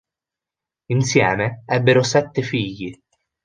Insieme 0.87 1.61
ebbero 1.67 2.01
sette 2.01 2.41
figli. 2.41 2.99